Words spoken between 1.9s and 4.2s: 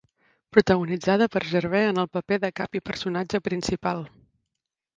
en el paper de cap i personatge principal.